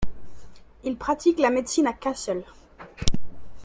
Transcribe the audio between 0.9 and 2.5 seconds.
pratique la médecine à Kassel.